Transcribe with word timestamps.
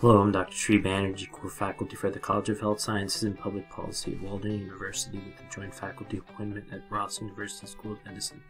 Hello, 0.00 0.22
I'm 0.22 0.32
Dr. 0.32 0.56
Sri 0.56 0.80
Banerjee, 0.80 1.30
core 1.30 1.50
faculty 1.50 1.94
for 1.94 2.08
the 2.08 2.18
College 2.18 2.48
of 2.48 2.58
Health 2.58 2.80
Sciences 2.80 3.24
and 3.24 3.38
Public 3.38 3.68
Policy 3.68 4.14
at 4.14 4.22
Walden 4.22 4.58
University 4.58 5.18
with 5.18 5.38
a 5.38 5.54
joint 5.54 5.74
faculty 5.74 6.16
appointment 6.16 6.72
at 6.72 6.80
Ross 6.88 7.20
University 7.20 7.66
School 7.66 7.92
of 7.92 8.06
Medicine. 8.06 8.40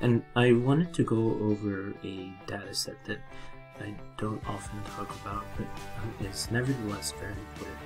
And 0.00 0.24
I 0.34 0.54
wanted 0.54 0.92
to 0.94 1.04
go 1.04 1.38
over 1.40 1.94
a 2.02 2.32
data 2.48 2.74
set 2.74 2.96
that 3.04 3.18
I 3.78 3.94
don't 4.16 4.44
often 4.48 4.82
talk 4.96 5.08
about, 5.22 5.44
but 5.56 5.68
um, 6.02 6.26
is 6.26 6.50
nevertheless 6.50 7.12
very 7.12 7.30
important. 7.30 7.78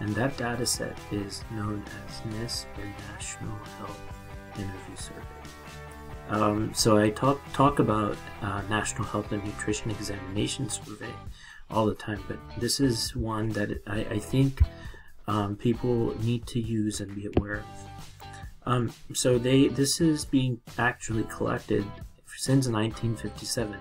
And 0.00 0.14
that 0.16 0.36
data 0.36 0.66
set 0.66 0.98
is 1.10 1.42
known 1.52 1.82
as 2.06 2.20
NHIS 2.34 2.66
or 2.76 2.84
National 3.14 3.56
Health 3.78 4.02
Interview 4.56 4.96
Survey. 4.96 5.22
Um, 6.28 6.74
so 6.74 6.98
I 6.98 7.08
talk 7.08 7.40
talk 7.54 7.78
about 7.78 8.18
uh, 8.42 8.60
National 8.68 9.04
Health 9.04 9.32
and 9.32 9.42
Nutrition 9.44 9.90
Examination 9.90 10.68
Survey 10.68 11.14
all 11.70 11.86
the 11.86 11.94
time, 11.94 12.22
but 12.28 12.38
this 12.58 12.80
is 12.80 13.14
one 13.14 13.50
that 13.50 13.82
I, 13.86 14.00
I 14.00 14.18
think 14.18 14.60
um, 15.26 15.56
people 15.56 16.16
need 16.22 16.46
to 16.48 16.60
use 16.60 17.00
and 17.00 17.14
be 17.14 17.28
aware 17.36 17.58
of. 17.58 17.64
Um, 18.66 18.92
so 19.14 19.38
they 19.38 19.68
this 19.68 20.00
is 20.00 20.24
being 20.24 20.60
actually 20.78 21.24
collected 21.24 21.84
since 22.36 22.68
1957, 22.68 23.76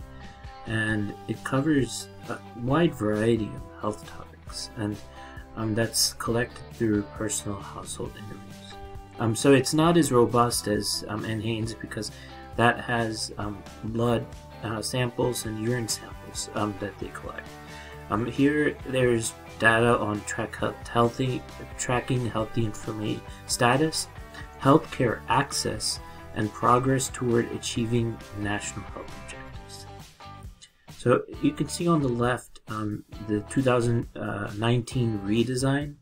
and 0.68 1.14
it 1.28 1.44
covers 1.44 2.08
a 2.30 2.38
wide 2.58 2.94
variety 2.94 3.50
of 3.56 3.82
health 3.82 4.08
topics, 4.08 4.70
and 4.78 4.96
um, 5.56 5.76
that's 5.76 6.14
collected 6.14 6.64
through 6.74 7.02
personal 7.18 7.60
household 7.60 8.12
interviews. 8.16 8.76
Um, 9.20 9.36
so 9.36 9.52
it's 9.52 9.74
not 9.74 9.98
as 9.98 10.12
robust 10.12 10.68
as 10.68 11.04
um, 11.10 11.24
NHANES 11.24 11.80
because 11.82 12.12
that 12.56 12.80
has 12.80 13.34
um, 13.38 13.62
blood 13.86 14.26
uh, 14.64 14.82
samples 14.82 15.46
and 15.46 15.62
urine 15.64 15.88
samples 15.88 16.19
um, 16.54 16.76
that 16.80 16.98
they 17.00 17.08
collect. 17.10 17.48
Um, 18.10 18.26
here, 18.26 18.76
there's 18.88 19.34
data 19.60 19.98
on 20.00 20.22
track 20.22 20.56
healthy, 20.88 21.42
tracking 21.78 22.26
healthy 22.26 22.66
information 22.66 23.22
status, 23.46 24.08
healthcare 24.62 25.22
access, 25.28 26.00
and 26.36 26.52
progress 26.52 27.10
toward 27.10 27.52
achieving 27.52 28.18
national 28.40 28.86
health 28.86 29.12
objectives. 29.24 29.86
So 30.98 31.24
you 31.42 31.52
can 31.52 31.68
see 31.68 31.88
on 31.88 32.02
the 32.02 32.10
left 32.10 32.60
um, 32.68 33.04
the 33.28 33.42
2019 33.50 35.20
redesign 35.26 35.96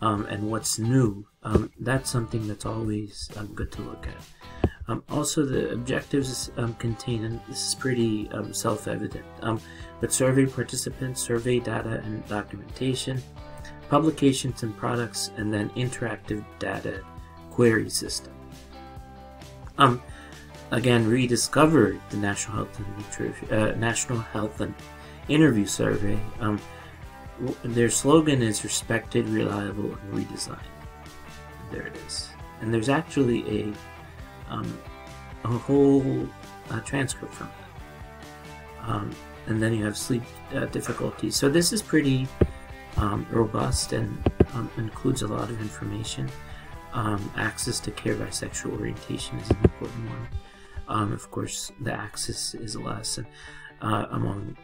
um, 0.00 0.26
and 0.26 0.50
what's 0.50 0.78
new. 0.78 1.26
Um, 1.42 1.70
that's 1.78 2.10
something 2.10 2.48
that's 2.48 2.66
always 2.66 3.30
um, 3.36 3.48
good 3.54 3.70
to 3.72 3.82
look 3.82 4.06
at. 4.06 4.63
Um, 4.86 5.02
also, 5.08 5.44
the 5.44 5.72
objectives 5.72 6.50
um, 6.58 6.74
contain, 6.74 7.24
and 7.24 7.40
this 7.48 7.68
is 7.68 7.74
pretty 7.74 8.28
um, 8.32 8.52
self-evident, 8.52 9.24
um, 9.40 9.58
but 10.00 10.12
survey 10.12 10.44
participants, 10.44 11.22
survey 11.22 11.58
data 11.58 12.02
and 12.04 12.26
documentation, 12.28 13.22
publications 13.88 14.62
and 14.62 14.76
products, 14.76 15.30
and 15.38 15.52
then 15.52 15.70
interactive 15.70 16.44
data 16.58 17.02
query 17.50 17.88
system. 17.88 18.34
Um, 19.78 20.02
again, 20.70 21.08
rediscovered 21.08 21.98
the 22.10 22.18
National 22.18 22.56
Health 22.56 22.78
and 22.78 22.98
Nutrition, 22.98 23.52
uh, 23.52 23.74
National 23.76 24.18
Health 24.18 24.60
and 24.60 24.74
Interview 25.28 25.66
Survey. 25.66 26.18
Um, 26.40 26.60
their 27.64 27.90
slogan 27.90 28.42
is 28.42 28.62
"Respected, 28.62 29.26
Reliable, 29.28 29.96
and 29.96 30.12
Redesigned." 30.12 30.58
There 31.72 31.86
it 31.86 31.96
is, 32.06 32.28
and 32.60 32.72
there's 32.72 32.90
actually 32.90 33.48
a 33.48 33.72
um, 34.54 34.78
a 35.44 35.48
whole 35.48 36.28
uh, 36.70 36.80
transcript 36.80 37.34
from 37.34 37.48
it. 37.48 38.88
Um, 38.88 39.10
and 39.46 39.62
then 39.62 39.74
you 39.74 39.84
have 39.84 39.96
sleep 39.96 40.22
uh, 40.54 40.66
difficulties. 40.66 41.36
So 41.36 41.48
this 41.48 41.72
is 41.72 41.82
pretty 41.82 42.26
um, 42.96 43.26
robust 43.30 43.92
and 43.92 44.16
um, 44.54 44.70
includes 44.76 45.22
a 45.22 45.26
lot 45.26 45.50
of 45.50 45.60
information. 45.60 46.30
Um, 46.92 47.30
access 47.36 47.80
to 47.80 47.90
care 47.90 48.14
by 48.14 48.30
sexual 48.30 48.72
orientation 48.72 49.38
is 49.38 49.50
an 49.50 49.56
important 49.64 50.08
one. 50.08 50.28
Um, 50.86 51.12
of 51.12 51.30
course, 51.30 51.72
the 51.80 51.92
access 51.92 52.54
is 52.54 52.76
less 52.76 53.18
uh, 53.82 54.06
among 54.10 54.56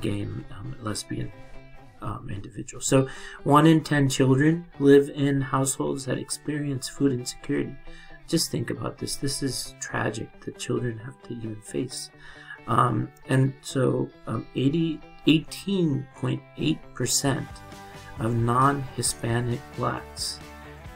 gay 0.00 0.22
and 0.22 0.44
lesbian 0.80 1.30
um, 2.02 2.28
individuals. 2.30 2.86
So, 2.86 3.08
one 3.44 3.66
in 3.66 3.84
ten 3.84 4.08
children 4.08 4.66
live 4.80 5.08
in 5.10 5.40
households 5.40 6.06
that 6.06 6.18
experience 6.18 6.88
food 6.88 7.12
insecurity 7.12 7.76
just 8.26 8.50
think 8.50 8.70
about 8.70 8.96
this. 8.98 9.14
This 9.16 9.42
is 9.42 9.74
tragic 9.80 10.40
that 10.40 10.58
children 10.58 10.98
have 10.98 11.22
to 11.24 11.34
even 11.34 11.60
face. 11.60 12.10
Um, 12.68 13.10
and 13.28 13.52
so 13.62 14.08
um, 14.26 14.46
80, 14.54 15.00
18.8% 15.26 17.46
of 18.18 18.34
non 18.34 18.82
Hispanic 18.96 19.60
blacks 19.76 20.40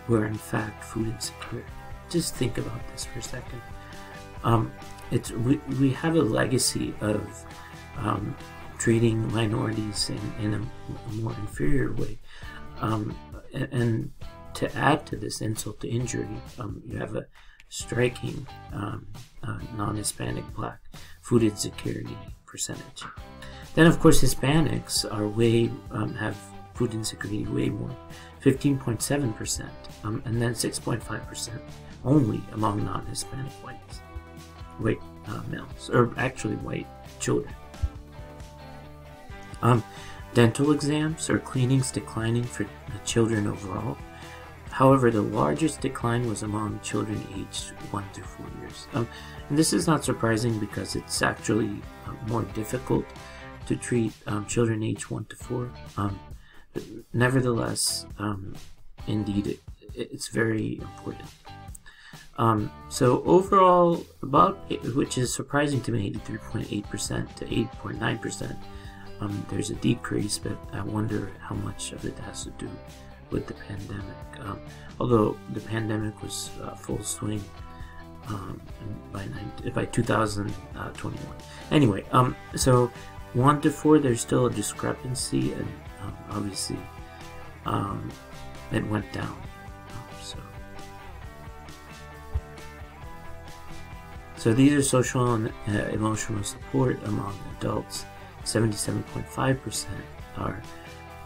were 0.08 0.24
in 0.26 0.34
fact 0.34 0.84
food 0.84 1.08
insecure. 1.08 1.64
Just 2.08 2.34
think 2.34 2.58
about 2.58 2.80
this 2.88 3.04
for 3.04 3.20
a 3.20 3.22
second. 3.22 3.62
Um, 4.42 4.72
it's, 5.10 5.30
we, 5.30 5.56
we 5.78 5.92
have 5.92 6.16
a 6.16 6.22
legacy 6.22 6.94
of 7.00 7.44
um, 7.98 8.34
treating 8.78 9.30
minorities 9.32 10.10
in, 10.10 10.20
in 10.44 10.54
a, 10.54 10.58
a 10.58 11.12
more 11.14 11.34
inferior 11.34 11.92
way. 11.92 12.18
Um, 12.80 13.14
and, 13.52 13.72
and 13.72 14.12
to 14.54 14.74
add 14.76 15.06
to 15.06 15.16
this 15.16 15.40
insult 15.40 15.80
to 15.80 15.88
injury, 15.88 16.28
um, 16.58 16.82
you 16.86 16.98
have 16.98 17.14
a 17.14 17.26
striking 17.68 18.46
um, 18.72 19.06
uh, 19.42 19.58
non-Hispanic 19.76 20.44
black 20.54 20.80
food 21.22 21.42
insecurity 21.42 22.16
percentage. 22.46 23.04
Then, 23.74 23.86
of 23.86 24.00
course, 24.00 24.20
Hispanics 24.20 25.04
are 25.10 25.28
way 25.28 25.70
um, 25.92 26.14
have 26.14 26.36
food 26.74 26.94
insecurity 26.94 27.44
way 27.46 27.68
more, 27.68 27.94
15.7 28.42 29.36
percent, 29.36 29.70
um, 30.02 30.22
and 30.24 30.40
then 30.42 30.52
6.5 30.52 31.26
percent 31.28 31.60
only 32.04 32.42
among 32.52 32.84
non-Hispanic 32.84 33.52
whites, 33.64 33.98
white 34.78 35.00
uh, 35.28 35.42
males, 35.48 35.90
or 35.90 36.12
actually 36.16 36.56
white 36.56 36.86
children. 37.20 37.54
Um, 39.62 39.84
dental 40.34 40.72
exams 40.72 41.28
or 41.28 41.38
cleanings 41.38 41.90
declining 41.90 42.44
for 42.44 42.66
children 43.04 43.46
overall 43.46 43.98
However, 44.70 45.10
the 45.10 45.22
largest 45.22 45.80
decline 45.80 46.28
was 46.28 46.42
among 46.42 46.80
children 46.80 47.22
aged 47.34 47.70
1 47.90 48.04
to 48.14 48.22
4 48.22 48.46
years. 48.60 48.86
Um, 48.94 49.08
and 49.48 49.58
this 49.58 49.72
is 49.72 49.86
not 49.86 50.04
surprising 50.04 50.58
because 50.58 50.96
it's 50.96 51.22
actually 51.22 51.82
uh, 52.06 52.12
more 52.28 52.42
difficult 52.54 53.04
to 53.66 53.76
treat 53.76 54.12
um, 54.26 54.46
children 54.46 54.82
aged 54.82 55.10
1 55.10 55.24
to 55.26 55.36
4. 55.36 55.70
Um, 55.96 56.18
nevertheless, 57.12 58.06
um, 58.18 58.54
indeed, 59.06 59.46
it, 59.48 59.60
it's 59.94 60.28
very 60.28 60.78
important. 60.80 61.28
Um, 62.38 62.70
so 62.88 63.22
overall, 63.24 64.06
about 64.22 64.56
which 64.94 65.18
is 65.18 65.34
surprising 65.34 65.82
to 65.82 65.92
me, 65.92 66.10
83.8% 66.12 67.34
to 67.36 67.44
8.9%. 67.44 68.56
Um, 69.20 69.46
there's 69.50 69.68
a 69.68 69.74
decrease, 69.74 70.38
but 70.38 70.56
I 70.72 70.80
wonder 70.80 71.30
how 71.40 71.54
much 71.56 71.92
of 71.92 72.04
it 72.06 72.18
has 72.20 72.44
to 72.44 72.50
do 72.50 72.70
with 73.30 73.46
the 73.46 73.54
pandemic. 73.54 74.16
Um, 74.40 74.60
although 74.98 75.36
the 75.52 75.60
pandemic 75.60 76.22
was 76.22 76.50
uh, 76.62 76.74
full 76.74 77.02
swing 77.02 77.42
um, 78.28 78.60
by 79.12 79.24
19, 79.26 79.72
by 79.72 79.84
2021. 79.86 81.18
Anyway, 81.70 82.04
um, 82.12 82.36
so 82.56 82.90
one 83.32 83.60
to 83.60 83.70
four, 83.70 83.98
there's 83.98 84.20
still 84.20 84.46
a 84.46 84.50
discrepancy, 84.50 85.52
and 85.52 85.68
um, 86.02 86.16
obviously, 86.30 86.78
um, 87.66 88.10
it 88.72 88.86
went 88.86 89.10
down. 89.12 89.36
Um, 89.90 90.22
so, 90.22 90.38
so 94.36 94.54
these 94.54 94.72
are 94.72 94.82
social 94.82 95.34
and 95.34 95.52
uh, 95.68 95.88
emotional 95.92 96.42
support 96.42 96.98
among 97.04 97.38
adults. 97.58 98.04
77.5% 98.44 99.86
are 100.38 100.62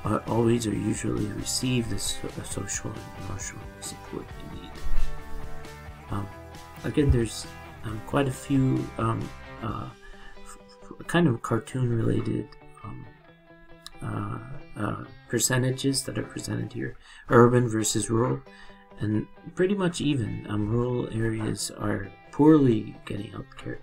uh, 0.05 0.21
always 0.29 0.67
or 0.67 0.75
usually 0.75 1.27
receive 1.27 1.89
this 1.89 2.19
social 2.45 2.91
and 2.91 3.01
emotional 3.27 3.63
support 3.81 4.27
they 4.29 4.61
need. 4.61 4.71
Um, 6.11 6.29
again, 6.85 7.11
there's 7.11 7.47
um, 7.85 8.01
quite 8.07 8.29
a 8.29 8.33
few 8.33 8.87
um, 8.99 9.27
uh, 9.63 9.89
kind 11.07 11.27
of 11.27 11.43
cartoon 11.43 11.89
related 11.91 12.49
um, 12.85 13.07
uh, 14.03 14.39
uh, 14.77 15.05
percentages 15.29 16.03
that 16.05 16.19
are 16.19 16.25
presented 16.25 16.73
here 16.73 16.97
urban 17.31 17.69
versus 17.69 18.11
rural, 18.11 18.41
and 19.01 19.27
pretty 19.55 19.75
much 19.75 20.01
even. 20.01 20.47
Um, 20.49 20.69
rural 20.69 21.09
areas 21.13 21.71
are 21.71 22.09
poorly 22.31 22.95
getting 23.07 23.31
health 23.31 23.57
care, 23.57 23.79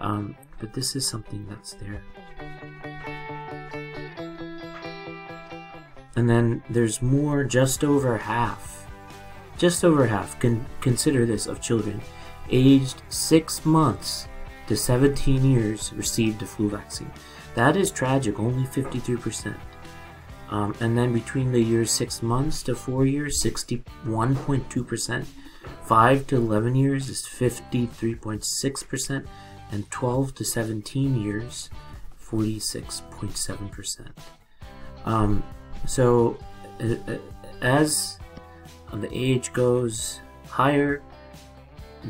um, 0.00 0.36
but 0.58 0.72
this 0.72 0.96
is 0.96 1.06
something 1.06 1.46
that's 1.48 1.74
there. 1.74 2.02
And 6.18 6.28
then 6.28 6.62
there's 6.68 7.00
more, 7.00 7.44
just 7.44 7.84
over 7.84 8.18
half, 8.18 8.88
just 9.56 9.84
over 9.84 10.04
half, 10.04 10.36
consider 10.80 11.24
this, 11.24 11.46
of 11.46 11.60
children 11.60 12.00
aged 12.50 13.02
6 13.08 13.64
months 13.64 14.26
to 14.66 14.76
17 14.76 15.44
years 15.44 15.92
received 15.92 16.42
a 16.42 16.46
flu 16.46 16.70
vaccine. 16.70 17.12
That 17.54 17.76
is 17.76 17.92
tragic, 17.92 18.40
only 18.40 18.66
53%. 18.66 19.54
Um, 20.50 20.74
and 20.80 20.98
then 20.98 21.12
between 21.12 21.52
the 21.52 21.62
years 21.62 21.92
6 21.92 22.20
months 22.20 22.64
to 22.64 22.74
4 22.74 23.06
years, 23.06 23.40
61.2%. 23.40 25.24
5 25.84 26.26
to 26.26 26.36
11 26.36 26.74
years 26.74 27.08
is 27.08 27.22
53.6%. 27.22 29.24
And 29.70 29.88
12 29.88 30.34
to 30.34 30.44
17 30.44 31.22
years, 31.22 31.70
46.7%. 32.20 34.08
Um, 35.04 35.44
so, 35.88 36.36
uh, 36.80 36.94
uh 37.10 37.18
as 37.62 38.18
the 38.92 39.08
age 39.10 39.52
goes 39.52 40.20
higher, 40.48 41.02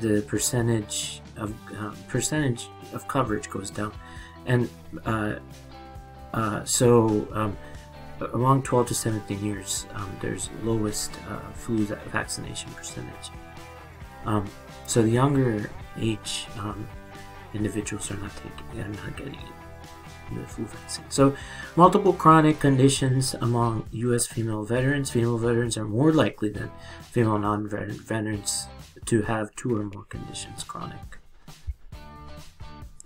the 0.00 0.22
percentage 0.22 1.22
of 1.36 1.54
uh, 1.78 1.92
percentage 2.08 2.68
of 2.92 3.06
coverage 3.08 3.48
goes 3.48 3.70
down, 3.70 3.92
and 4.46 4.68
uh, 5.06 5.36
uh, 6.34 6.64
so 6.64 7.26
um, 7.32 7.56
among 8.34 8.62
12 8.62 8.88
to 8.88 8.94
17 8.94 9.44
years, 9.44 9.86
um, 9.94 10.10
there's 10.20 10.50
lowest 10.64 11.12
uh, 11.30 11.38
flu 11.52 11.84
vaccination 11.84 12.70
percentage. 12.72 13.30
Um, 14.26 14.44
so 14.86 15.02
the 15.02 15.10
younger 15.10 15.70
age 15.98 16.46
um, 16.58 16.86
individuals 17.54 18.10
are 18.10 18.16
not 18.16 18.32
taking, 18.36 18.82
are 18.82 18.88
not 18.88 19.16
getting 19.16 19.38
So 21.08 21.34
multiple 21.76 22.12
chronic 22.12 22.60
conditions 22.60 23.34
among 23.34 23.86
U.S. 23.92 24.26
female 24.26 24.64
veterans. 24.64 25.10
Female 25.10 25.38
veterans 25.38 25.76
are 25.76 25.84
more 25.84 26.12
likely 26.12 26.50
than 26.50 26.70
female 27.02 27.38
non-veterans 27.38 28.66
to 29.06 29.22
have 29.22 29.54
two 29.56 29.76
or 29.76 29.84
more 29.84 30.04
conditions 30.04 30.64
chronic. 30.64 31.18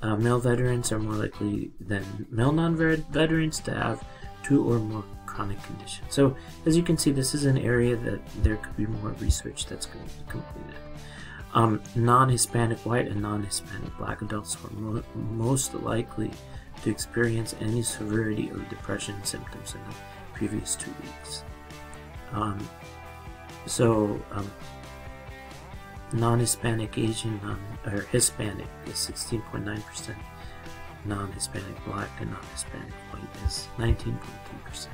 Uh, 0.01 0.17
male 0.17 0.41
veterans 0.41 0.91
are 0.91 0.99
more 0.99 1.15
likely 1.15 1.71
than 1.81 2.27
male 2.31 2.51
non-veterans 2.51 3.61
to 3.61 3.73
have 3.73 4.05
two 4.43 4.69
or 4.69 4.79
more 4.79 5.05
chronic 5.27 5.63
conditions. 5.63 6.07
So 6.11 6.37
as 6.67 6.77
you 6.77 6.83
can 6.83 6.99
see, 6.99 7.13
this 7.13 7.35
is 7.35 7.45
an 7.45 7.57
area 7.57 7.97
that 7.97 8.21
there 8.43 8.57
could 8.57 8.77
be 8.77 8.87
more 8.87 9.11
research 9.21 9.67
that's 9.67 9.87
going 9.87 10.05
to 10.07 10.15
be 10.15 10.31
completed. 10.31 10.81
Um, 11.55 11.83
non-Hispanic 11.95 12.79
white 12.79 13.09
and 13.09 13.21
non-Hispanic 13.21 13.97
black 13.99 14.23
adults 14.23 14.57
are 14.65 14.71
mo 14.75 15.03
most 15.15 15.75
likely 15.75 16.31
to 16.83 16.91
experience 16.91 17.55
any 17.61 17.83
severity 17.83 18.49
of 18.49 18.67
depression 18.71 19.23
symptoms 19.23 19.75
in 19.75 19.81
the 19.85 19.95
previous 20.33 20.77
two 20.77 20.93
weeks. 21.03 21.45
Um, 22.33 22.59
so 23.67 24.21
um, 24.33 24.51
non-Hispanic 26.13 26.97
Asian 26.97 27.39
non, 27.43 27.61
or 27.87 28.03
Hispanic 28.03 28.69
is 28.87 28.95
16.9%, 28.95 30.15
non-Hispanic 31.05 31.85
Black 31.85 32.09
and 32.21 32.31
non-Hispanic 32.31 32.93
White 33.13 33.47
is 33.47 33.69
19.3%. 33.77 34.89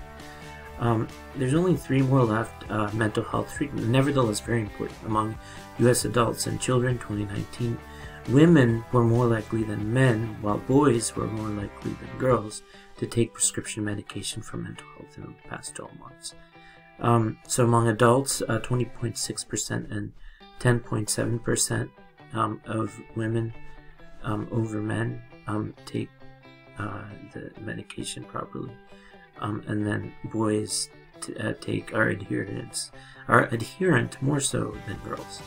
Um, 0.80 1.08
there's 1.36 1.54
only 1.54 1.76
three 1.76 2.02
more 2.02 2.24
left 2.24 2.70
uh, 2.70 2.90
mental 2.92 3.24
health 3.24 3.52
treatment, 3.54 3.88
nevertheless 3.88 4.40
very 4.40 4.60
important 4.60 4.98
among 5.06 5.36
U.S. 5.80 6.04
adults 6.04 6.46
and 6.46 6.60
children 6.60 6.98
2019. 6.98 7.78
Women 8.28 8.84
were 8.92 9.04
more 9.04 9.26
likely 9.26 9.64
than 9.64 9.92
men, 9.92 10.36
while 10.42 10.58
boys 10.58 11.16
were 11.16 11.26
more 11.26 11.48
likely 11.48 11.92
than 11.92 12.18
girls 12.18 12.62
to 12.98 13.06
take 13.06 13.32
prescription 13.32 13.84
medication 13.84 14.42
for 14.42 14.58
mental 14.58 14.86
health 14.96 15.16
in 15.16 15.22
the 15.22 15.48
past 15.48 15.74
12 15.74 15.98
months. 15.98 16.34
Um, 17.00 17.38
so 17.46 17.64
among 17.64 17.88
adults, 17.88 18.42
20.6% 18.42 19.70
uh, 19.70 19.94
and 19.94 20.12
10.7% 20.60 21.88
um, 22.34 22.60
of 22.66 23.00
women 23.16 23.54
um, 24.22 24.48
over 24.50 24.78
men 24.78 25.22
um, 25.46 25.74
take 25.86 26.10
uh, 26.78 27.04
the 27.32 27.50
medication 27.60 28.24
properly, 28.24 28.72
um, 29.40 29.62
and 29.66 29.86
then 29.86 30.12
boys 30.24 30.88
uh, 31.40 31.52
take 31.60 31.94
our 31.94 32.08
adherence 32.08 32.90
are 33.28 33.44
adherent 33.52 34.20
more 34.22 34.40
so 34.40 34.76
than 34.86 34.96
girls, 34.98 35.42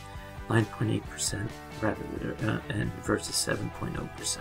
9.8% 0.49 1.47
rather 1.81 2.03
uh, 2.47 2.59
and 2.69 2.91
versus 3.03 3.35
7.0%. 3.35 4.37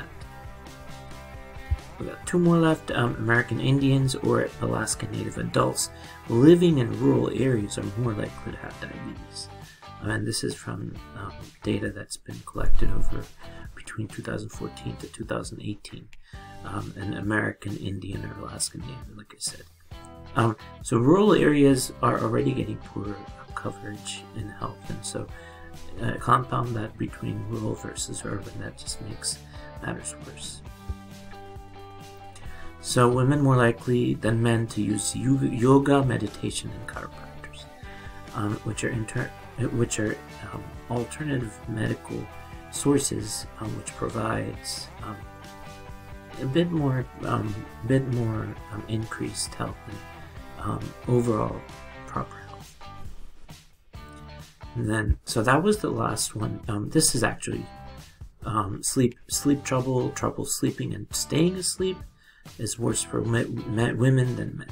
We 1.99 2.06
got 2.06 2.26
two 2.26 2.38
more 2.38 2.56
left. 2.56 2.91
Um, 2.91 3.14
American 3.17 3.61
Indians 3.61 4.14
or 4.14 4.49
Alaska 4.62 5.06
Native 5.11 5.38
adults 5.38 5.91
living 6.29 6.79
in 6.79 6.99
rural 7.00 7.31
areas 7.31 7.76
are 7.79 7.85
more 7.99 8.12
likely 8.12 8.53
to 8.53 8.58
have 8.58 8.81
diabetes 8.81 9.49
and 10.03 10.26
this 10.26 10.43
is 10.44 10.55
from 10.55 10.94
um, 11.17 11.32
data 11.62 11.91
that's 11.91 12.17
been 12.17 12.41
collected 12.46 12.91
over 12.91 13.23
between 13.75 14.08
2014 14.08 14.96
to 14.96 15.06
2018 15.08 16.08
um, 16.65 16.93
an 16.97 17.15
American 17.15 17.77
Indian 17.77 18.25
or 18.25 18.45
Alaskan 18.45 18.81
Native, 18.81 19.17
like 19.17 19.33
I 19.35 19.39
said. 19.39 19.62
Um, 20.37 20.57
so 20.83 20.99
rural 20.99 21.35
areas 21.35 21.93
are 22.03 22.21
already 22.21 22.53
getting 22.53 22.77
poor 22.79 23.17
coverage 23.55 24.23
in 24.37 24.49
health, 24.49 24.79
and 24.89 25.05
so 25.05 25.27
uh, 26.01 26.15
compound 26.19 26.75
that 26.77 26.97
between 26.97 27.45
rural 27.49 27.75
versus 27.75 28.23
urban, 28.25 28.53
that 28.61 28.79
just 28.79 29.01
makes 29.03 29.39
matters 29.83 30.15
worse. 30.27 30.62
So 32.81 33.09
women 33.09 33.43
more 33.43 33.56
likely 33.56 34.15
than 34.15 34.43
men 34.43 34.67
to 34.69 34.83
use 34.83 35.15
yoga, 35.15 36.03
meditation, 36.05 36.71
and 36.71 36.89
chiropractors, 36.89 37.65
um, 38.35 38.55
which 38.65 38.85
are 38.85 38.89
inter- 38.89 39.31
which 39.73 40.01
are 40.01 40.17
um, 40.53 40.65
alternative 40.91 41.59
medical 41.69 42.27
sources, 42.71 43.47
um, 43.61 43.77
which 43.77 43.95
provides 43.97 44.89
um, 45.03 45.17
a 46.41 46.47
bit 46.47 46.71
more, 46.71 47.05
um, 47.23 47.55
bit 47.87 48.07
more 48.15 48.55
um, 48.73 48.85
increased 48.89 49.55
health 49.55 49.77
and 50.59 50.83
overall 51.09 51.61
proper 52.07 52.37
health. 52.49 52.77
And 54.75 54.89
then, 54.89 55.19
so 55.25 55.43
that 55.43 55.63
was 55.63 55.79
the 55.79 55.91
last 55.91 56.37
one. 56.37 56.61
this 56.91 57.15
is 57.15 57.23
actually 57.23 57.65
sleep, 58.83 59.19
sleep 59.29 59.65
trouble, 59.65 60.11
trouble 60.11 60.45
sleeping 60.45 60.95
and 60.95 61.07
staying 61.11 61.57
asleep 61.57 61.97
is 62.59 62.79
worse 62.79 63.03
for 63.03 63.23
me- 63.23 63.45
me- 63.45 63.93
women 63.93 64.37
than 64.37 64.59
men. 64.59 64.69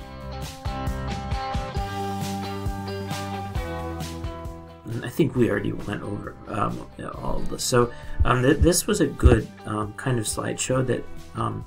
I 5.04 5.08
think 5.10 5.36
we 5.36 5.50
already 5.50 5.72
went 5.72 6.02
over 6.02 6.34
um, 6.48 6.86
all 7.22 7.36
of 7.36 7.50
this. 7.50 7.64
So 7.64 7.92
um, 8.24 8.42
th- 8.42 8.58
this 8.58 8.86
was 8.86 9.00
a 9.00 9.06
good 9.06 9.46
um, 9.66 9.92
kind 9.94 10.18
of 10.18 10.24
slideshow 10.24 10.86
that 10.86 11.04
um, 11.38 11.64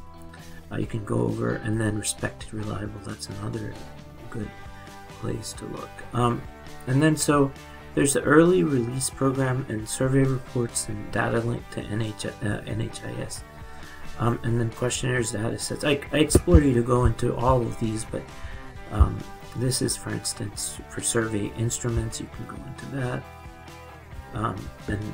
uh, 0.72 0.78
you 0.78 0.86
can 0.86 1.04
go 1.04 1.22
over, 1.22 1.56
and 1.56 1.80
then 1.80 1.98
respected 1.98 2.54
reliable. 2.54 3.00
That's 3.06 3.30
another 3.30 3.74
good 4.30 4.50
place 5.20 5.54
to 5.54 5.66
look. 5.66 5.90
Um, 6.14 6.42
and 6.88 7.02
then 7.02 7.16
so 7.16 7.52
there's 7.94 8.14
the 8.14 8.22
early 8.22 8.64
release 8.64 9.10
program 9.10 9.66
and 9.70 9.88
survey 9.88 10.24
reports 10.24 10.88
and 10.88 11.12
data 11.12 11.40
link 11.40 11.68
to 11.72 11.82
NH- 11.82 12.26
uh, 12.26 12.62
NHIS. 12.62 13.42
Um, 14.20 14.40
and 14.44 14.60
then 14.60 14.70
questionnaires, 14.72 15.32
data 15.32 15.58
sets. 15.58 15.84
I, 15.84 16.00
I 16.12 16.20
explore 16.20 16.62
you 16.62 16.74
to 16.76 16.84
go 16.84 17.06
into 17.06 17.36
all 17.36 17.62
of 17.62 17.80
these, 17.80 18.06
but 18.06 18.22
um, 18.92 19.18
this 19.58 19.82
is, 19.82 19.98
for 19.98 20.12
instance, 20.12 20.80
for 20.90 21.02
survey 21.02 21.52
instruments, 21.58 22.20
you 22.20 22.30
can 22.36 22.46
go 22.46 22.64
into 22.68 22.86
that. 22.98 23.24
Um, 24.34 24.56
and 24.88 25.14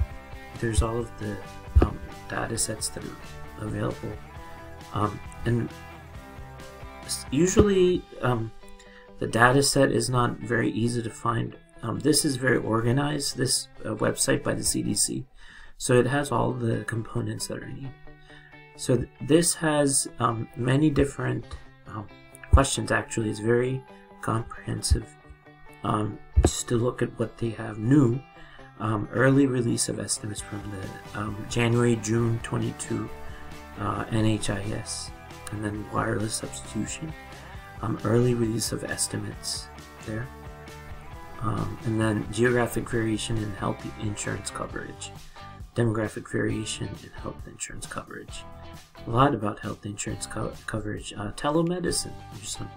there's 0.59 0.83
all 0.83 0.97
of 0.97 1.19
the 1.19 1.37
um, 1.81 1.97
data 2.29 2.57
sets 2.57 2.89
that 2.89 3.03
are 3.03 3.65
available. 3.65 4.11
Um, 4.93 5.19
and 5.45 5.69
usually 7.31 8.03
um, 8.21 8.51
the 9.19 9.27
data 9.27 9.63
set 9.63 9.91
is 9.91 10.09
not 10.09 10.37
very 10.37 10.71
easy 10.71 11.01
to 11.01 11.09
find. 11.09 11.55
Um, 11.83 11.99
this 11.99 12.25
is 12.25 12.35
very 12.35 12.57
organized, 12.57 13.37
this 13.37 13.67
uh, 13.85 13.89
website 13.95 14.43
by 14.43 14.53
the 14.53 14.61
CDC. 14.61 15.25
So 15.77 15.93
it 15.93 16.07
has 16.07 16.31
all 16.31 16.51
the 16.51 16.83
components 16.85 17.47
that 17.47 17.59
are 17.59 17.67
needed. 17.67 17.93
So 18.75 18.97
th 18.97 19.09
this 19.33 19.55
has 19.55 20.07
um, 20.19 20.47
many 20.55 20.89
different 20.89 21.45
questions 22.57 22.91
actually. 22.91 23.29
It's 23.29 23.39
very 23.39 23.83
comprehensive 24.21 25.07
um, 25.83 26.17
just 26.41 26.67
to 26.69 26.75
look 26.75 27.03
at 27.03 27.11
what 27.19 27.37
they 27.37 27.51
have 27.51 27.77
new. 27.77 28.19
Um, 28.79 29.07
early 29.11 29.45
release 29.45 29.89
of 29.89 29.99
estimates 29.99 30.41
from 30.41 30.63
the 30.73 31.19
um, 31.19 31.45
January 31.51 31.97
June 31.97 32.39
22 32.41 33.07
uh, 33.79 34.05
NHIS, 34.05 35.11
and 35.51 35.63
then 35.63 35.85
wireless 35.91 36.35
substitution. 36.35 37.13
Um, 37.81 37.99
early 38.03 38.33
release 38.33 38.71
of 38.71 38.83
estimates 38.83 39.67
there, 40.07 40.27
um, 41.41 41.77
and 41.85 42.01
then 42.01 42.27
geographic 42.31 42.89
variation 42.89 43.37
in 43.37 43.51
health 43.53 43.85
insurance 44.01 44.49
coverage, 44.49 45.11
demographic 45.75 46.29
variation 46.31 46.87
in 47.03 47.11
health 47.21 47.47
insurance 47.47 47.85
coverage. 47.85 48.43
A 49.05 49.09
lot 49.11 49.35
about 49.35 49.59
health 49.59 49.85
insurance 49.85 50.25
co- 50.25 50.53
coverage, 50.65 51.13
uh, 51.13 51.31
telemedicine, 51.33 52.13
which 52.33 52.49
some 52.49 52.69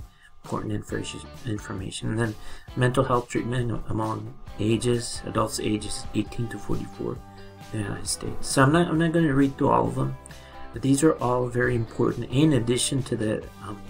important 0.45 0.73
information, 0.73 1.21
information. 1.47 2.11
And 2.11 2.19
then 2.19 2.35
mental 2.77 3.05
health 3.05 3.29
treatment 3.29 3.83
among 3.89 4.35
ages, 4.59 5.23
adults 5.27 5.61
ages 5.61 6.07
18 6.15 6.49
to 6.49 6.59
44 6.59 7.13
in 7.13 7.19
the 7.73 7.79
United 7.79 8.07
States. 8.07 8.49
So 8.49 8.63
I'm 8.63 8.73
not, 8.73 8.89
I'm 8.89 8.99
not 8.99 9.13
going 9.13 9.27
to 9.27 9.35
read 9.35 9.57
through 9.57 9.71
all 9.71 9.87
of 9.87 9.95
them, 9.95 10.17
but 10.73 10.83
these 10.83 11.03
are 11.03 11.15
all 11.15 11.47
very 11.47 11.75
important 11.75 12.31
in 12.31 12.55
addition 12.55 13.03
to 13.05 13.17
the 13.17 13.45
um, 13.63 13.81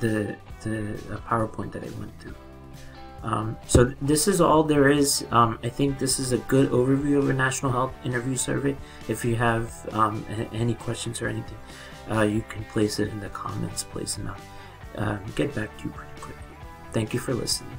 the 0.00 0.36
the 0.62 0.98
PowerPoint 1.28 1.72
that 1.72 1.82
I 1.82 1.90
went 1.98 2.18
through. 2.20 2.34
Um, 3.22 3.56
so 3.66 3.84
this 4.00 4.28
is 4.28 4.40
all 4.40 4.62
there 4.62 4.88
is. 4.88 5.26
Um, 5.30 5.58
I 5.62 5.68
think 5.68 5.98
this 5.98 6.18
is 6.18 6.32
a 6.32 6.38
good 6.38 6.70
overview 6.70 7.18
of 7.18 7.28
a 7.28 7.32
national 7.32 7.72
health 7.72 7.92
interview 8.04 8.36
survey. 8.36 8.76
If 9.08 9.24
you 9.24 9.34
have 9.36 9.72
um, 9.92 10.24
any 10.52 10.74
questions 10.74 11.20
or 11.20 11.28
anything, 11.28 11.58
uh, 12.10 12.22
you 12.22 12.44
can 12.48 12.64
place 12.66 13.00
it 13.00 13.08
in 13.08 13.20
the 13.20 13.28
comments. 13.30 13.82
Place 13.82 14.14
them 14.14 14.28
out. 14.28 14.40
Uh, 14.96 15.16
get 15.34 15.54
back 15.54 15.76
to 15.78 15.84
you 15.84 15.90
pretty 15.90 16.20
quickly. 16.20 16.42
Thank 16.92 17.12
you 17.12 17.20
for 17.20 17.34
listening. 17.34 17.76